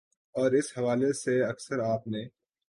اور 0.35 0.51
اس 0.51 0.71
حوالے 0.77 1.11
سے 1.13 1.33
اکثر 1.43 1.79
آپ 1.85 2.07
نے 2.07 2.23